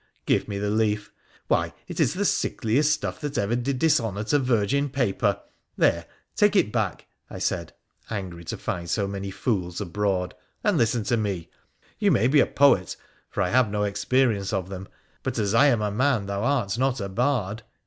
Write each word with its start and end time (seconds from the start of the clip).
'Give 0.25 0.47
me 0.47 0.57
the 0.57 0.71
leaf! 0.71 1.11
Why, 1.47 1.73
it 1.87 1.99
is 1.99 2.15
the 2.15 2.25
sickliest 2.25 2.91
stuff 2.91 3.21
that 3.21 3.37
ever 3.37 3.55
did 3.55 3.77
dishonour 3.77 4.23
to 4.29 4.39
virgin 4.39 4.89
paper! 4.89 5.39
There, 5.77 6.07
take 6.35 6.55
it 6.55 6.71
back,' 6.73 7.05
I 7.29 7.37
said, 7.37 7.73
angry 8.09 8.43
to 8.45 8.57
find 8.57 8.89
so 8.89 9.07
many 9.07 9.29
fools 9.29 9.79
abroad,' 9.79 10.33
and 10.63 10.75
listen 10.75 11.03
to 11.03 11.17
me! 11.17 11.51
You 11.99 12.09
k2 12.09 12.09
133 12.09 12.09
WONDERFUL 12.09 12.09
ADVENTURES 12.09 12.09
OF 12.09 12.13
may 12.13 12.27
be 12.29 12.39
a 12.39 12.55
poet, 12.55 12.95
for 13.29 13.41
I 13.43 13.49
have 13.49 13.69
no 13.69 13.83
experience 13.83 14.51
of 14.51 14.69
them, 14.69 14.87
but 15.21 15.37
as 15.37 15.53
I 15.53 15.67
am 15.67 15.83
a 15.83 15.91
man 15.91 16.25
thou 16.25 16.41
art 16.45 16.79
not 16.79 16.99
a 16.99 17.07
bard 17.07 17.61